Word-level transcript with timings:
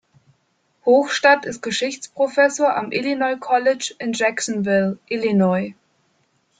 Hochstadt 0.83 1.45
ist 1.45 1.61
Geschichtsprofessor 1.61 2.75
am 2.75 2.91
Illinois 2.91 3.35
College 3.37 3.93
in 3.99 4.13
Jacksonville, 4.13 4.97
Illinois. 5.05 5.75